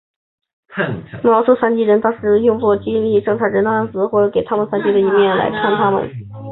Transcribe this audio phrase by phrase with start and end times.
[0.67, 0.91] 该词
[1.27, 6.09] 描述了残疾人仅被当做用来激励正常人的例子或仅从他们残疾的一面来看他们。